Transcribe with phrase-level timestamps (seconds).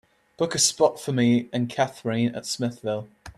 [0.35, 3.07] Book a spot for me and kathrine at Smithville